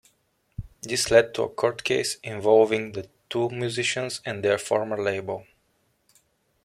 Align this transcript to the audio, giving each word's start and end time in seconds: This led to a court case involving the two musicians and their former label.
This 0.81 1.11
led 1.11 1.35
to 1.35 1.43
a 1.43 1.47
court 1.49 1.83
case 1.83 2.17
involving 2.23 2.93
the 2.93 3.07
two 3.29 3.49
musicians 3.49 4.19
and 4.25 4.43
their 4.43 4.57
former 4.57 4.97
label. 4.99 5.45